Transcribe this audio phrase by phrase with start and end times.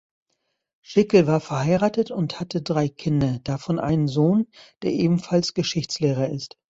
[0.81, 4.47] Schickel war verheiratet und hatte drei Kinder, davon einen Sohn,
[4.81, 6.57] der ebenfalls Geschichtslehrer ist.